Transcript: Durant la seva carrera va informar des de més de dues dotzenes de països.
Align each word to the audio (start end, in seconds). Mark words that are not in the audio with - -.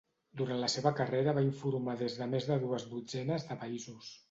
Durant 0.39 0.61
la 0.61 0.69
seva 0.75 0.91
carrera 0.99 1.35
va 1.39 1.43
informar 1.49 1.95
des 2.01 2.17
de 2.23 2.29
més 2.33 2.49
de 2.53 2.59
dues 2.65 2.89
dotzenes 2.97 3.49
de 3.53 3.63
països. 3.67 4.13